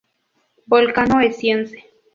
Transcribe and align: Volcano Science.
Volcano 0.65 1.21
Science. 1.31 1.77